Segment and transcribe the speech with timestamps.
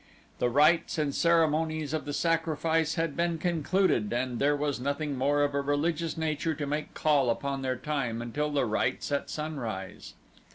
[0.39, 5.43] The rites and ceremonies of the sacrifice had been concluded and there was nothing more
[5.43, 10.15] of a religious nature to make call upon their time until the rites at sunrise.